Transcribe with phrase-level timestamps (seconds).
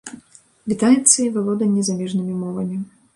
[0.71, 2.79] Вітаецца і валоданне замежнымі мовамі.